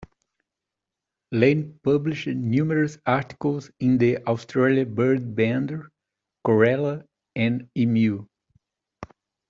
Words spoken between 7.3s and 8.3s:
and "Emu".